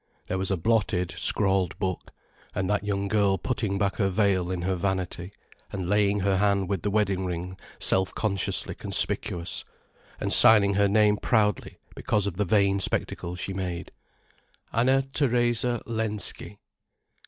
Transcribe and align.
There 0.25 0.39
was 0.39 0.49
a 0.49 0.57
blotted, 0.57 1.13
scrawled 1.15 1.77
book—and 1.77 2.67
that 2.67 2.83
young 2.83 3.07
girl 3.07 3.37
putting 3.37 3.77
back 3.77 3.97
her 3.97 4.09
veil 4.09 4.49
in 4.49 4.63
her 4.63 4.73
vanity, 4.73 5.31
and 5.71 5.87
laying 5.87 6.21
her 6.21 6.37
hand 6.37 6.69
with 6.69 6.81
the 6.81 6.89
wedding 6.89 7.23
ring 7.23 7.55
self 7.77 8.11
consciously 8.15 8.73
conspicuous, 8.73 9.63
and 10.19 10.33
signing 10.33 10.73
her 10.73 10.87
name 10.87 11.17
proudly 11.17 11.77
because 11.93 12.25
of 12.25 12.37
the 12.37 12.45
vain 12.45 12.79
spectacle 12.79 13.35
she 13.35 13.53
made: 13.53 13.91
"Anna 14.73 15.03
Theresa 15.03 15.83
Lensky." 15.85 16.57